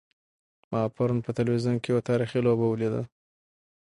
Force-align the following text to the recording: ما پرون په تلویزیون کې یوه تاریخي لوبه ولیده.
ما 0.71 0.81
پرون 0.95 1.19
په 1.25 1.31
تلویزیون 1.37 1.77
کې 1.81 1.89
یوه 1.91 2.05
تاریخي 2.09 2.39
لوبه 2.45 2.65
ولیده. 2.67 3.01